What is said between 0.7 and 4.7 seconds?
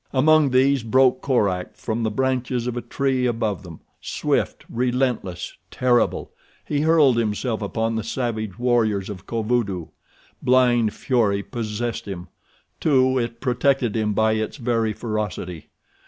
broke Korak from the branches of a tree above them—swift,